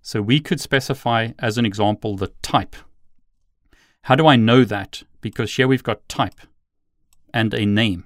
So 0.00 0.22
we 0.22 0.40
could 0.40 0.60
specify, 0.60 1.32
as 1.38 1.58
an 1.58 1.66
example, 1.66 2.16
the 2.16 2.32
type. 2.40 2.76
How 4.04 4.14
do 4.14 4.26
I 4.26 4.36
know 4.36 4.64
that? 4.64 5.02
Because 5.22 5.56
here 5.56 5.66
we've 5.66 5.82
got 5.82 6.06
type 6.10 6.38
and 7.32 7.54
a 7.54 7.64
name. 7.64 8.04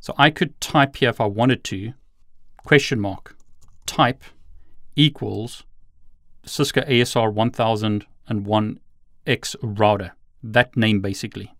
So 0.00 0.12
I 0.18 0.28
could 0.28 0.60
type 0.60 0.96
here 0.96 1.08
if 1.08 1.18
I 1.18 1.24
wanted 1.24 1.64
to, 1.64 1.94
question 2.58 3.00
mark, 3.00 3.34
type 3.86 4.22
equals 4.94 5.64
Cisco 6.44 6.82
ASR 6.82 7.32
1001X 7.32 9.56
router. 9.62 10.12
That 10.42 10.76
name 10.76 11.00
basically. 11.00 11.54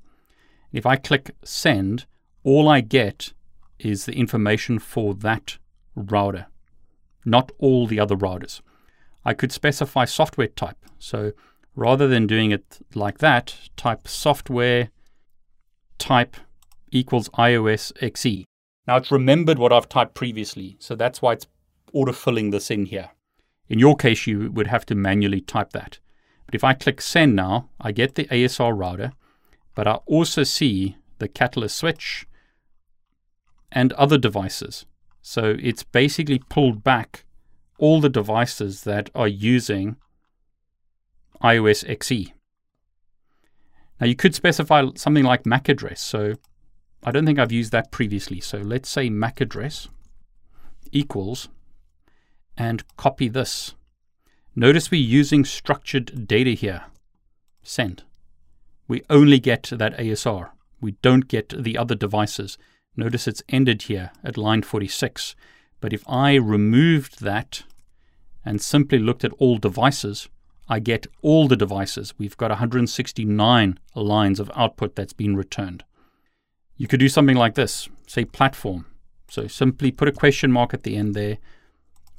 If 0.71 0.85
I 0.85 0.97
click 0.97 1.31
send, 1.43 2.05
all 2.45 2.69
I 2.69 2.83
get 2.83 3.33
is 3.79 4.05
the 4.05 4.15
information 4.15 4.79
for 4.79 5.15
that 5.15 5.57
router, 5.95 6.49
not 7.25 7.51
all 7.59 7.87
the 7.87 7.99
other 7.99 8.17
routers. 8.17 8.61
I 9.25 9.33
could 9.33 9.53
specify 9.53 10.05
software 10.05 10.49
type. 10.49 10.77
So 10.99 11.33
rather 11.75 12.07
than 12.07 12.27
doing 12.27 12.51
it 12.51 12.79
like 12.95 13.19
that, 13.19 13.57
type 13.77 14.07
software 14.07 14.91
type 15.99 16.37
equals 16.91 17.29
iOS 17.31 17.93
XE. 17.95 18.45
Now 18.87 18.97
it's 18.97 19.11
remembered 19.11 19.59
what 19.59 19.73
I've 19.73 19.89
typed 19.89 20.15
previously, 20.15 20.77
so 20.79 20.95
that's 20.95 21.23
why 21.23 21.35
it's 21.35 21.47
autofilling 21.95 22.51
this 22.51 22.71
in 22.71 22.87
here. 22.87 23.11
In 23.69 23.79
your 23.79 23.97
case, 23.97 24.27
you 24.27 24.51
would 24.53 24.67
have 24.67 24.85
to 24.87 24.95
manually 24.95 25.41
type 25.41 25.73
that. 25.73 25.99
But 26.47 26.55
if 26.55 26.65
I 26.65 26.75
click 26.75 27.01
send 27.01 27.37
now, 27.37 27.71
I 27.81 27.93
get 27.93 28.17
the 28.17 28.25
ASR 28.25 28.77
router, 28.77 29.13
but 29.75 29.87
I 29.87 29.95
also 30.07 30.43
see 30.43 30.97
the 31.19 31.29
Catalyst 31.29 31.77
switch 31.77 32.27
and 33.71 33.93
other 33.95 34.19
devices. 34.19 34.85
So 35.23 35.57
it's 35.61 35.85
basically 35.85 36.41
pulled 36.49 36.83
back 36.83 37.25
all 37.79 38.01
the 38.01 38.09
devices 38.09 38.83
that 38.83 39.09
are 39.15 39.29
using 39.29 39.97
iOS 41.43 41.85
XE. 41.85 42.33
Now 44.01 44.07
you 44.07 44.17
could 44.17 44.35
specify 44.35 44.87
something 44.97 45.25
like 45.25 45.47
MAC 45.47 45.69
address. 45.69 46.01
So 46.01 46.35
I 47.05 47.11
don't 47.11 47.27
think 47.27 47.39
I've 47.39 47.53
used 47.53 47.73
that 47.73 47.91
previously. 47.91 48.41
So 48.41 48.59
let's 48.59 48.89
say 48.89 49.11
MAC 49.11 49.41
address 49.41 49.89
equals 50.93 51.49
and 52.57 52.85
copy 52.97 53.29
this. 53.29 53.75
Notice 54.55 54.91
we're 54.91 55.01
using 55.01 55.45
structured 55.45 56.27
data 56.29 56.51
here. 56.51 56.85
Send. 57.63 58.03
We 58.87 59.03
only 59.09 59.39
get 59.39 59.71
that 59.73 59.97
ASR. 59.97 60.51
We 60.81 60.93
don't 61.03 61.29
get 61.29 61.55
the 61.57 61.79
other 61.79 61.95
devices. 61.95 62.59
Notice 62.97 63.27
it's 63.27 63.43
ended 63.49 63.83
here 63.83 64.11
at 64.23 64.37
line 64.37 64.63
46. 64.63 65.35
But 65.81 65.93
if 65.93 66.05
I 66.09 66.35
removed 66.35 67.23
that 67.23 67.63
and 68.45 68.61
simply 68.61 68.99
looked 68.99 69.25
at 69.25 69.33
all 69.39 69.57
devices, 69.59 70.29
I 70.73 70.79
get 70.79 71.07
all 71.21 71.49
the 71.49 71.57
devices. 71.57 72.15
We've 72.17 72.39
got 72.39 72.49
169 72.49 73.79
lines 73.95 74.41
of 74.41 74.51
output 74.57 74.97
that's 74.97 75.13
been 75.13 75.37
returned. 75.37 75.85
You 76.79 76.89
could 76.89 76.99
do 76.99 77.11
something 77.11 77.37
like 77.37 77.57
this, 77.57 77.91
say 78.07 78.25
platform. 78.25 78.87
So 79.29 79.47
simply 79.49 79.91
put 79.91 80.09
a 80.09 80.13
question 80.13 80.51
mark 80.51 80.73
at 80.73 80.85
the 80.85 80.97
end 80.97 81.15
there, 81.15 81.37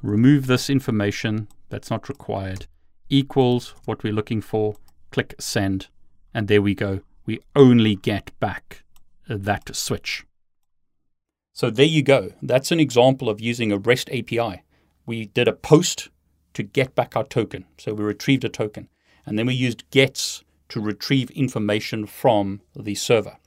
remove 0.03 0.45
this 0.45 0.69
information 0.69 1.48
that's 1.69 1.89
not 1.89 2.07
required, 2.07 2.67
equals 3.10 3.74
what 3.86 4.03
we're 4.03 4.13
looking 4.13 4.39
for, 4.39 4.75
click 5.10 5.33
send, 5.39 5.88
and 6.31 6.48
there 6.48 6.62
we 6.62 6.75
go. 6.75 7.01
We 7.25 7.39
only 7.55 7.95
get 7.95 8.39
back 8.39 8.83
that 9.27 9.75
switch. 9.75 10.27
So 11.53 11.72
there 11.72 11.88
you 11.88 12.03
go. 12.03 12.33
That's 12.39 12.72
an 12.72 12.79
example 12.79 13.29
of 13.29 13.41
using 13.41 13.72
a 13.72 13.79
REST 13.79 14.12
API. 14.12 14.62
We 15.07 15.25
did 15.25 15.48
a 15.48 15.53
post 15.53 16.10
to 16.53 16.63
get 16.63 16.95
back 16.95 17.15
our 17.15 17.24
token. 17.24 17.65
So 17.77 17.93
we 17.93 18.03
retrieved 18.03 18.43
a 18.43 18.50
token. 18.50 18.89
And 19.25 19.38
then 19.38 19.45
we 19.45 19.53
used 19.53 19.89
gets 19.91 20.43
to 20.69 20.81
retrieve 20.81 21.31
information 21.31 22.05
from 22.05 22.62
the 22.75 22.95
server. 22.95 23.38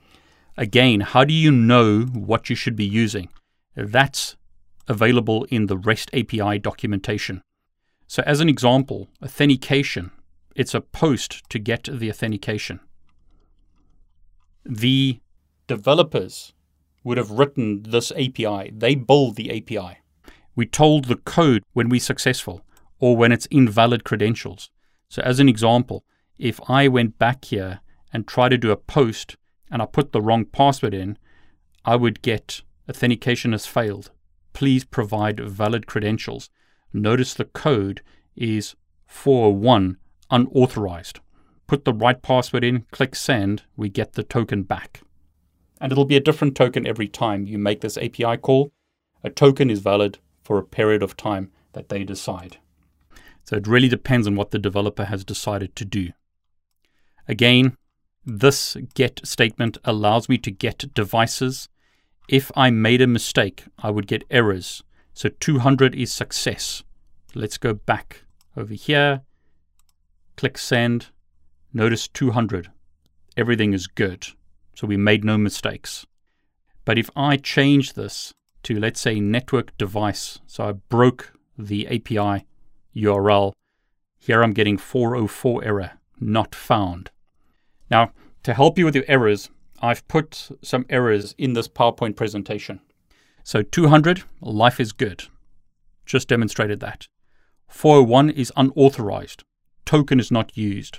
Again, 0.56 1.00
how 1.00 1.25
do 1.25 1.34
you 1.34 1.50
know 1.50 2.02
what 2.02 2.48
you 2.48 2.56
should 2.56 2.76
be 2.76 2.86
using? 2.86 3.28
That's 3.75 4.36
available 4.88 5.44
in 5.50 5.66
the 5.66 5.76
REST 5.76 6.10
API 6.14 6.58
documentation. 6.58 7.42
So, 8.06 8.22
as 8.25 8.40
an 8.40 8.48
example, 8.48 9.08
authentication 9.22 10.12
it's 10.56 10.75
a 10.75 10.80
post 10.80 11.42
to 11.50 11.58
get 11.58 11.86
the 11.92 12.08
authentication. 12.08 12.80
The 14.64 15.20
developers 15.66 16.54
would 17.04 17.18
have 17.18 17.30
written 17.30 17.82
this 17.82 18.10
API. 18.12 18.72
They 18.75 18.94
build 18.94 19.36
the 19.36 19.50
API. 19.50 19.98
We 20.56 20.64
told 20.64 21.04
the 21.04 21.16
code 21.16 21.62
when 21.75 21.90
we're 21.90 22.00
successful 22.00 22.62
or 22.99 23.17
when 23.17 23.33
it's 23.33 23.47
invalid 23.50 24.05
credentials. 24.05 24.71
So, 25.09 25.23
as 25.23 25.41
an 25.41 25.49
example, 25.49 26.05
if 26.38 26.61
I 26.69 26.88
went 26.88 27.19
back 27.19 27.47
here 27.47 27.81
and 28.12 28.26
tried 28.26 28.50
to 28.50 28.59
do 28.59 28.71
a 28.71 28.76
post 28.76 29.37
and 29.71 29.83
I 29.83 29.87
put 29.87 30.12
the 30.12 30.21
wrong 30.21 30.45
password 30.45 30.95
in, 30.95 31.19
I 31.85 31.97
would 31.97 32.23
get 32.23 32.62
authentication 32.88 33.53
has 33.53 33.67
failed. 33.67 34.11
Please 34.53 34.85
provide 34.85 35.41
valid 35.41 35.87
credentials. 35.87 36.50
Notice 36.93 37.35
the 37.35 37.45
code 37.45 38.00
is 38.35 38.75
401 39.07 39.99
unauthorized. 40.31 41.21
Put 41.67 41.85
the 41.85 41.93
right 41.93 42.21
password 42.21 42.65
in, 42.65 42.87
click 42.91 43.15
send, 43.15 43.65
we 43.76 43.88
get 43.88 44.12
the 44.12 44.23
token 44.23 44.62
back. 44.62 45.00
And 45.81 45.93
it'll 45.93 46.05
be 46.05 46.17
a 46.17 46.21
different 46.21 46.57
token 46.57 46.87
every 46.87 47.09
time 47.09 47.47
you 47.47 47.59
make 47.59 47.81
this 47.81 47.99
API 47.99 48.37
call. 48.38 48.73
A 49.23 49.31
token 49.31 49.69
is 49.69 49.81
valid 49.81 50.19
for 50.43 50.59
a 50.59 50.65
period 50.65 51.03
of 51.03 51.17
time 51.17 51.50
that 51.73 51.88
they 51.88 52.05
decide. 52.05 52.59
So 53.47 53.57
it 53.57 53.69
really 53.69 53.88
depends 53.88 54.26
on 54.26 54.35
what 54.35 54.50
the 54.50 54.59
developer 54.59 55.05
has 55.05 55.25
decided 55.25 55.76
to 55.76 55.85
do. 55.85 56.11
Again, 57.29 57.76
this 58.25 58.76
get 58.95 59.21
statement 59.25 59.79
allows 59.85 60.29
me 60.29 60.37
to 60.38 60.50
get 60.50 60.93
devices. 60.95 61.69
If 62.29 62.50
I 62.57 62.71
made 62.71 63.00
a 63.00 63.07
mistake, 63.07 63.65
I 63.79 63.91
would 63.91 64.09
get 64.09 64.25
errors. 64.31 64.83
So 65.15 65.29
200 65.29 65.95
is 65.95 66.12
success. 66.12 66.83
Let's 67.35 67.57
go 67.57 67.73
back 67.73 68.25
over 68.57 68.75
here, 68.75 69.23
click 70.37 70.59
send. 70.59 71.09
Notice 71.73 72.09
200. 72.09 72.71
Everything 73.37 73.75
is 73.75 73.87
good. 73.87 74.29
So 74.75 74.87
we 74.87 74.97
made 74.97 75.25
no 75.25 75.37
mistakes. 75.37 76.07
But 76.85 76.99
if 76.99 77.11
I 77.15 77.37
change 77.37 77.93
this 77.93 78.33
to, 78.62 78.79
let's 78.81 79.00
say, 79.00 79.21
network 79.21 79.76
device, 79.76 80.41
so 80.47 80.69
I 80.69 80.73
broke 80.73 81.33
the 81.59 81.87
API 81.87 82.47
URL, 82.97 83.53
here 84.19 84.43
I'm 84.43 84.53
getting 84.53 84.79
404 84.79 85.65
error, 85.65 85.93
not 86.19 86.55
found. 86.55 87.11
Now, 87.91 88.12
to 88.43 88.55
help 88.55 88.79
you 88.79 88.85
with 88.85 88.95
your 88.95 89.05
errors, 89.07 89.50
I've 89.81 90.07
put 90.09 90.49
some 90.62 90.87
errors 90.88 91.35
in 91.37 91.53
this 91.53 91.69
PowerPoint 91.69 92.17
presentation. 92.17 92.81
So 93.45 93.62
200, 93.62 94.25
life 94.41 94.81
is 94.81 94.93
good. 94.93 95.25
Just 96.07 96.29
demonstrated 96.29 96.81
that. 96.81 97.07
401 97.69 98.31
is 98.31 98.53
unauthorized. 98.57 99.45
Token 99.85 100.19
is 100.19 100.31
not 100.31 100.57
used. 100.57 100.99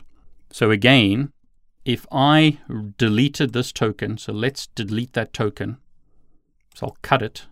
So 0.52 0.72
again, 0.72 1.32
if 1.84 2.06
I 2.12 2.60
deleted 2.98 3.54
this 3.54 3.72
token, 3.72 4.18
so 4.18 4.32
let's 4.34 4.68
delete 4.68 5.14
that 5.14 5.34
token. 5.34 5.78
So 6.76 6.88
I'll 6.88 6.98
cut 7.02 7.22
it 7.22 7.48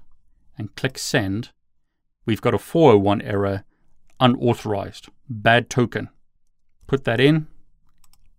and 0.58 0.76
click 0.76 0.98
send. 0.98 1.50
We've 2.26 2.42
got 2.42 2.54
a 2.54 2.60
401 2.60 3.22
error, 3.22 3.64
unauthorized, 4.20 5.10
bad 5.30 5.70
token. 5.70 6.10
Put 6.88 7.04
that 7.06 7.20
in, 7.20 7.48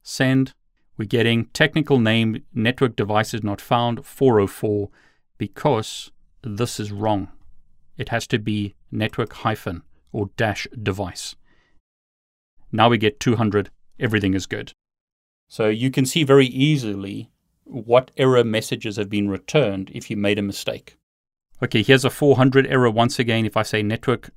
send, 0.02 0.54
we're 0.97 1.04
getting 1.06 1.47
technical 1.47 1.99
name 1.99 2.42
network 2.54 2.97
devices 2.97 3.42
not 3.42 3.61
found 3.61 4.06
404 4.06 4.88
because 5.37 6.11
this 6.42 6.80
is 6.80 6.92
wrong. 6.92 7.28
It 7.99 8.09
has 8.11 8.26
to 8.28 8.38
be 8.38 8.75
network 8.90 9.33
hyphen 9.33 9.83
or 10.12 10.30
dash 10.37 10.66
device. 10.83 11.35
Now 12.73 12.88
we 12.88 12.99
get 12.99 13.21
200, 13.21 13.71
everything 13.99 14.35
is 14.35 14.47
good. 14.47 14.73
So 15.49 15.68
you 15.68 15.90
can 15.90 16.06
see 16.06 16.25
very 16.25 16.47
easily 16.47 17.30
what 17.64 18.11
error 18.16 18.45
messages 18.45 18.97
have 18.97 19.11
been 19.11 19.28
returned 19.28 19.90
if 19.94 20.11
you 20.11 20.16
made 20.16 20.38
a 20.38 20.42
mistake. 20.42 20.96
Okay, 21.62 21.83
here's 21.83 22.05
a 22.05 22.11
400 22.11 22.66
error 22.66 22.90
once 22.90 23.18
again 23.18 23.46
if 23.46 23.57
I 23.57 23.62
say 23.62 23.83
network 23.83 24.31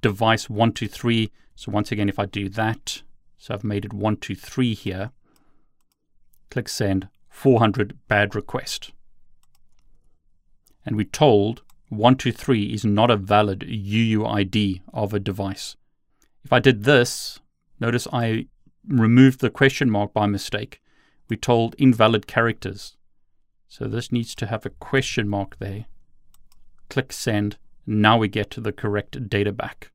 device 0.00 0.48
123. 0.48 1.30
So 1.54 1.72
once 1.72 1.90
again, 1.92 2.08
if 2.08 2.18
I 2.18 2.26
do 2.26 2.48
that, 2.50 3.02
so 3.38 3.54
I've 3.54 3.64
made 3.64 3.84
it 3.84 3.92
123 3.92 4.74
here, 4.74 5.10
click 6.50 6.68
send, 6.68 7.08
400 7.28 7.98
bad 8.08 8.34
request. 8.34 8.92
And 10.84 10.96
we're 10.96 11.04
told 11.04 11.62
123 11.88 12.72
is 12.72 12.84
not 12.84 13.10
a 13.10 13.16
valid 13.16 13.60
UUID 13.60 14.80
of 14.92 15.14
a 15.14 15.20
device. 15.20 15.76
If 16.44 16.52
I 16.52 16.58
did 16.58 16.84
this, 16.84 17.40
notice 17.80 18.06
I 18.12 18.46
removed 18.88 19.40
the 19.40 19.50
question 19.50 19.90
mark 19.90 20.12
by 20.12 20.26
mistake. 20.26 20.80
We're 21.28 21.36
told 21.36 21.74
invalid 21.78 22.26
characters. 22.26 22.96
So 23.68 23.86
this 23.86 24.12
needs 24.12 24.34
to 24.36 24.46
have 24.46 24.64
a 24.64 24.70
question 24.70 25.28
mark 25.28 25.58
there. 25.58 25.86
Click 26.88 27.12
send. 27.12 27.56
Now 27.86 28.18
we 28.18 28.28
get 28.28 28.50
the 28.50 28.72
correct 28.72 29.28
data 29.28 29.52
back. 29.52 29.92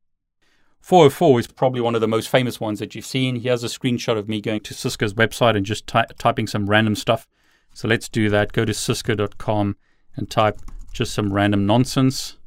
404 0.82 1.40
is 1.42 1.48
probably 1.48 1.82
one 1.82 1.94
of 1.94 2.02
the 2.02 2.08
most 2.08 2.30
famous 2.30 2.60
ones 2.60 2.80
that 2.80 2.96
you've 2.96 3.06
seen. 3.06 3.38
Here's 3.38 3.64
a 3.64 3.68
screenshot 3.68 4.18
of 4.18 4.28
me 4.28 4.42
going 4.42 4.62
to 4.62 4.74
Cisco's 4.74 5.14
website 5.14 5.56
and 5.56 5.66
just 5.66 5.86
ty- 5.86 6.08
typing 6.18 6.48
some 6.48 6.70
random 6.70 6.96
stuff. 6.96 7.28
So 7.74 7.88
let's 7.88 8.10
do 8.10 8.30
that. 8.30 8.52
Go 8.52 8.66
to 8.66 8.74
cisco.com 8.74 9.78
and 10.16 10.30
type 10.30 10.60
just 10.92 11.14
some 11.14 11.32
random 11.32 11.66
nonsense. 11.66 12.38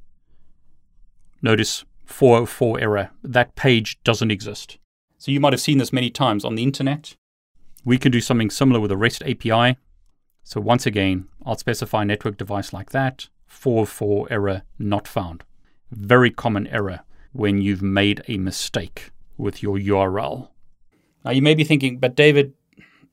Notice 1.41 1.85
404 2.07 2.81
error. 2.81 3.11
That 3.23 3.55
page 3.55 4.03
doesn't 4.03 4.31
exist. 4.31 4.79
So 5.19 5.31
you 5.31 5.41
might 5.41 5.53
have 5.53 5.61
seen 5.61 5.79
this 5.79 5.93
many 5.93 6.11
times 6.11 6.45
on 6.45 6.55
the 6.55 6.63
internet. 6.63 7.17
We 7.85 7.99
can 7.99 8.11
do 8.11 8.21
something 8.21 8.51
similar 8.51 8.81
with 8.81 8.91
a 8.91 8.97
REST 8.97 9.23
API. 9.23 9.77
So 10.43 10.61
once 10.61 10.87
again, 10.87 11.29
I'll 11.47 11.57
specify 11.57 12.03
a 12.03 12.05
network 12.05 12.37
device 12.37 12.73
like 12.73 12.91
that. 12.91 13.29
404 13.55 14.27
error 14.31 14.62
not 14.79 15.09
found. 15.09 15.45
Very 15.90 16.31
common 16.31 16.67
error 16.67 17.01
when 17.33 17.62
you've 17.62 17.83
made 17.83 18.23
a 18.29 18.37
mistake 18.37 19.11
with 19.38 19.62
your 19.62 19.79
URL. 19.79 20.51
Now, 21.25 21.31
you 21.31 21.40
may 21.40 21.55
be 21.55 21.64
thinking, 21.64 21.99
but 21.99 22.14
David, 22.14 22.53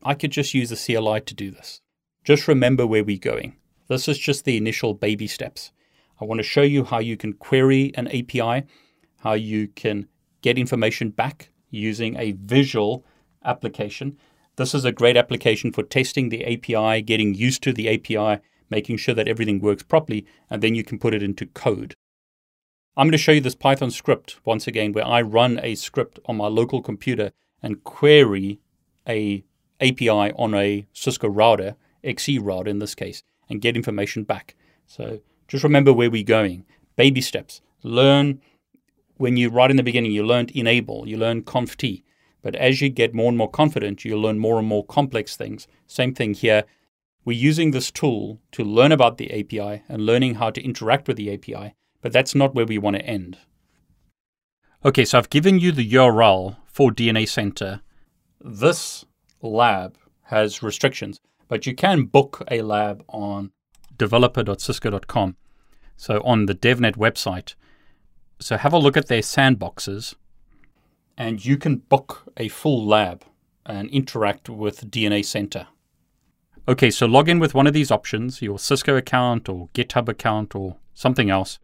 I 0.03 0.13
could 0.13 0.31
just 0.31 0.53
use 0.53 0.69
the 0.69 0.75
CLI 0.75 1.21
to 1.21 1.33
do 1.33 1.51
this. 1.51 1.81
Just 2.23 2.47
remember 2.47 2.85
where 2.85 3.03
we're 3.03 3.17
going. 3.17 3.55
This 3.87 4.07
is 4.07 4.17
just 4.17 4.43
the 4.43 4.57
initial 4.57 4.93
baby 4.93 5.27
steps. 5.27 5.71
I 6.19 6.25
want 6.25 6.39
to 6.39 6.43
show 6.43 6.63
you 6.63 6.83
how 6.83 6.99
you 6.99 7.15
can 7.15 7.33
query 7.33 7.91
an 7.95 8.07
API, 8.07 8.65
how 9.19 9.33
you 9.33 9.67
can 9.69 10.07
get 10.41 10.57
information 10.57 11.11
back 11.11 11.49
using 11.69 12.17
a 12.17 12.33
visual 12.33 13.05
application. 13.45 14.17
This 14.57 14.75
is 14.75 14.85
a 14.85 14.91
great 14.91 15.17
application 15.17 15.71
for 15.71 15.83
testing 15.83 16.29
the 16.29 16.45
API, 16.45 17.01
getting 17.03 17.33
used 17.33 17.63
to 17.63 17.73
the 17.73 17.87
API, 17.89 18.41
making 18.71 18.97
sure 18.97 19.13
that 19.13 19.27
everything 19.27 19.59
works 19.59 19.83
properly, 19.83 20.25
and 20.49 20.63
then 20.63 20.73
you 20.73 20.83
can 20.83 20.97
put 20.97 21.13
it 21.13 21.21
into 21.21 21.45
code. 21.45 21.93
I'm 22.97 23.05
going 23.05 23.11
to 23.11 23.17
show 23.17 23.33
you 23.33 23.41
this 23.41 23.55
Python 23.55 23.91
script 23.91 24.39
once 24.43 24.65
again 24.65 24.93
where 24.93 25.05
I 25.05 25.21
run 25.21 25.59
a 25.61 25.75
script 25.75 26.19
on 26.25 26.37
my 26.37 26.47
local 26.47 26.81
computer 26.81 27.31
and 27.61 27.83
query 27.83 28.59
a 29.07 29.43
API 29.79 30.31
on 30.33 30.53
a 30.53 30.87
Cisco 30.93 31.27
router, 31.27 31.75
XE 32.03 32.39
router 32.41 32.69
in 32.69 32.79
this 32.79 32.95
case, 32.95 33.23
and 33.49 33.61
get 33.61 33.75
information 33.75 34.23
back. 34.23 34.55
So 34.87 35.21
just 35.47 35.63
remember 35.63 35.93
where 35.93 36.11
we're 36.11 36.23
going. 36.23 36.65
Baby 36.95 37.21
steps. 37.21 37.61
Learn 37.83 38.41
when 39.17 39.37
you 39.37 39.49
right 39.49 39.69
in 39.69 39.77
the 39.77 39.83
beginning 39.83 40.11
you 40.11 40.25
learned 40.25 40.51
enable, 40.51 41.07
you 41.07 41.17
learn 41.17 41.43
conft. 41.43 42.03
But 42.41 42.55
as 42.55 42.81
you 42.81 42.89
get 42.89 43.13
more 43.13 43.29
and 43.29 43.37
more 43.37 43.49
confident, 43.49 44.03
you'll 44.03 44.21
learn 44.21 44.39
more 44.39 44.57
and 44.57 44.67
more 44.67 44.83
complex 44.85 45.35
things. 45.35 45.67
Same 45.85 46.13
thing 46.13 46.33
here. 46.33 46.63
We're 47.23 47.37
using 47.37 47.71
this 47.71 47.91
tool 47.91 48.39
to 48.53 48.63
learn 48.63 48.91
about 48.91 49.17
the 49.17 49.31
API 49.31 49.83
and 49.87 50.05
learning 50.05 50.35
how 50.35 50.49
to 50.49 50.61
interact 50.63 51.07
with 51.07 51.17
the 51.17 51.33
API 51.33 51.75
but 52.01 52.11
that's 52.11 52.35
not 52.35 52.53
where 52.53 52.65
we 52.65 52.77
want 52.77 52.97
to 52.97 53.05
end. 53.05 53.37
Okay, 54.83 55.05
so 55.05 55.17
I've 55.17 55.29
given 55.29 55.59
you 55.59 55.71
the 55.71 55.89
URL 55.93 56.57
for 56.65 56.91
DNA 56.91 57.27
Center. 57.29 57.81
This 58.43 59.05
lab 59.41 59.97
has 60.23 60.63
restrictions, 60.63 61.19
but 61.47 61.65
you 61.67 61.75
can 61.75 62.05
book 62.05 62.43
a 62.49 62.63
lab 62.63 63.03
on 63.07 63.51
developer.cisco.com. 63.95 65.37
So 65.95 66.21
on 66.25 66.47
the 66.47 66.55
DevNet 66.55 66.95
website. 66.95 67.53
So 68.39 68.57
have 68.57 68.73
a 68.73 68.79
look 68.79 68.97
at 68.97 69.07
their 69.07 69.21
sandboxes, 69.21 70.15
and 71.15 71.45
you 71.45 71.57
can 71.57 71.75
book 71.75 72.23
a 72.37 72.47
full 72.47 72.83
lab 72.83 73.23
and 73.67 73.87
interact 73.91 74.49
with 74.49 74.89
DNA 74.89 75.23
Center. 75.23 75.67
Okay, 76.67 76.91
so 76.91 77.05
log 77.05 77.27
in 77.27 77.39
with 77.39 77.53
one 77.53 77.67
of 77.67 77.73
these 77.73 77.91
options, 77.91 78.41
your 78.41 78.59
Cisco 78.59 78.95
account 78.95 79.49
or 79.49 79.69
GitHub 79.73 80.07
account 80.07 80.55
or 80.55 80.77
something 80.93 81.29
else 81.29 81.59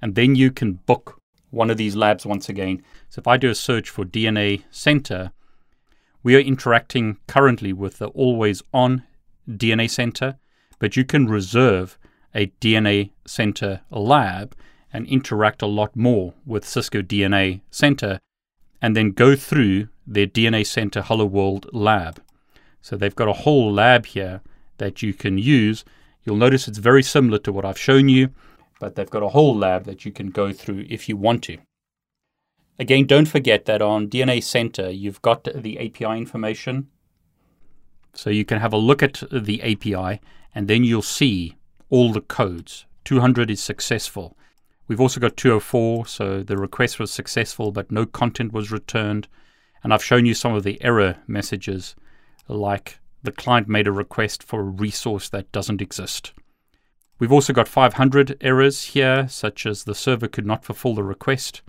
and 0.00 0.14
then 0.14 0.34
you 0.34 0.50
can 0.50 0.74
book 0.74 1.20
one 1.50 1.70
of 1.70 1.76
these 1.76 1.96
labs 1.96 2.26
once 2.26 2.48
again. 2.48 2.82
So 3.08 3.20
if 3.20 3.26
I 3.26 3.36
do 3.36 3.50
a 3.50 3.54
search 3.54 3.88
for 3.88 4.04
DNA 4.04 4.62
Center, 4.70 5.32
we 6.22 6.36
are 6.36 6.40
interacting 6.40 7.18
currently 7.26 7.72
with 7.72 7.98
the 7.98 8.08
always 8.08 8.62
on 8.72 9.04
DNA 9.48 9.88
Center, 9.88 10.36
but 10.78 10.96
you 10.96 11.04
can 11.04 11.26
reserve 11.26 11.98
a 12.34 12.48
DNA 12.60 13.10
Center 13.26 13.80
lab 13.90 14.54
and 14.92 15.06
interact 15.06 15.62
a 15.62 15.66
lot 15.66 15.96
more 15.96 16.34
with 16.44 16.64
Cisco 16.66 17.02
DNA 17.02 17.60
Center 17.70 18.18
and 18.82 18.96
then 18.96 19.12
go 19.12 19.34
through 19.34 19.88
their 20.06 20.26
DNA 20.26 20.66
Center 20.66 21.02
Hello 21.02 21.24
World 21.24 21.68
lab. 21.72 22.22
So 22.86 22.96
they've 22.96 23.16
got 23.16 23.26
a 23.26 23.42
whole 23.42 23.72
lab 23.72 24.06
here 24.06 24.42
that 24.78 25.02
you 25.02 25.12
can 25.12 25.38
use. 25.38 25.84
You'll 26.22 26.36
notice 26.36 26.68
it's 26.68 26.78
very 26.78 27.02
similar 27.02 27.38
to 27.38 27.50
what 27.50 27.64
I've 27.64 27.76
shown 27.76 28.08
you, 28.08 28.30
but 28.78 28.94
they've 28.94 29.10
got 29.10 29.24
a 29.24 29.30
whole 29.30 29.56
lab 29.56 29.86
that 29.86 30.04
you 30.04 30.12
can 30.12 30.30
go 30.30 30.52
through 30.52 30.86
if 30.88 31.08
you 31.08 31.16
want 31.16 31.42
to. 31.44 31.58
Again, 32.78 33.04
don't 33.06 33.26
forget 33.26 33.64
that 33.64 33.82
on 33.82 34.08
DNA 34.08 34.40
Center, 34.40 34.88
you've 34.88 35.20
got 35.20 35.48
the 35.52 35.80
API 35.80 36.16
information. 36.16 36.86
So 38.14 38.30
you 38.30 38.44
can 38.44 38.60
have 38.60 38.72
a 38.72 38.76
look 38.76 39.02
at 39.02 39.20
the 39.32 39.60
API 39.64 40.20
and 40.54 40.68
then 40.68 40.84
you'll 40.84 41.02
see 41.02 41.56
all 41.90 42.12
the 42.12 42.20
codes. 42.20 42.86
200 43.04 43.50
is 43.50 43.60
successful. 43.60 44.38
We've 44.86 45.00
also 45.00 45.18
got 45.18 45.36
204, 45.36 46.06
so 46.06 46.44
the 46.44 46.56
request 46.56 47.00
was 47.00 47.10
successful, 47.10 47.72
but 47.72 47.90
no 47.90 48.06
content 48.06 48.52
was 48.52 48.70
returned. 48.70 49.26
And 49.82 49.92
I've 49.92 50.04
shown 50.04 50.24
you 50.24 50.34
some 50.34 50.54
of 50.54 50.62
the 50.62 50.80
error 50.84 51.16
messages, 51.26 51.96
like 52.48 52.98
the 53.22 53.32
client 53.32 53.68
made 53.68 53.86
a 53.86 53.92
request 53.92 54.42
for 54.42 54.60
a 54.60 54.64
resource 54.64 55.28
that 55.28 55.50
doesn't 55.52 55.82
exist. 55.82 56.32
We've 57.18 57.32
also 57.32 57.52
got 57.52 57.68
500 57.68 58.36
errors 58.40 58.84
here, 58.84 59.26
such 59.28 59.66
as 59.66 59.84
the 59.84 59.94
server 59.94 60.28
could 60.28 60.46
not 60.46 60.64
fulfill 60.64 60.94
the 60.94 61.02
request, 61.02 61.62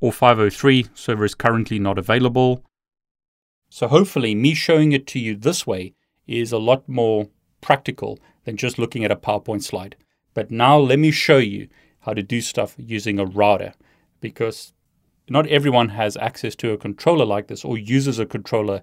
or 0.00 0.12
503, 0.12 0.86
server 0.94 1.24
is 1.24 1.34
currently 1.34 1.78
not 1.78 1.98
available. 1.98 2.64
So 3.68 3.88
hopefully, 3.88 4.34
me 4.34 4.54
showing 4.54 4.92
it 4.92 5.06
to 5.08 5.18
you 5.18 5.36
this 5.36 5.66
way 5.66 5.94
is 6.26 6.52
a 6.52 6.58
lot 6.58 6.88
more 6.88 7.28
practical 7.60 8.18
than 8.44 8.56
just 8.56 8.78
looking 8.78 9.04
at 9.04 9.10
a 9.10 9.16
PowerPoint 9.16 9.62
slide. 9.62 9.96
But 10.32 10.50
now 10.50 10.78
let 10.78 10.98
me 10.98 11.10
show 11.10 11.38
you 11.38 11.68
how 12.00 12.14
to 12.14 12.22
do 12.22 12.40
stuff 12.40 12.74
using 12.78 13.18
a 13.18 13.26
router 13.26 13.74
because 14.20 14.72
not 15.28 15.46
everyone 15.48 15.90
has 15.90 16.16
access 16.16 16.54
to 16.56 16.70
a 16.70 16.78
controller 16.78 17.26
like 17.26 17.48
this 17.48 17.64
or 17.64 17.76
uses 17.76 18.18
a 18.18 18.24
controller 18.24 18.82